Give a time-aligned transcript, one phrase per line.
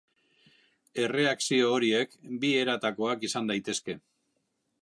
[1.03, 4.01] Erreakzio horiek bi eratakoak izan daitezke.